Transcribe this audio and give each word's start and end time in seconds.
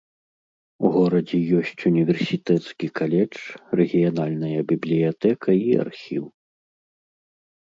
У 0.87 0.89
горадзе 0.95 1.39
ёсць 1.59 1.81
універсітэцкі 1.91 2.87
каледж, 3.01 3.35
рэгіянальная 3.81 4.61
бібліятэка 4.73 5.49
і 5.67 5.81
архіў. 5.85 6.25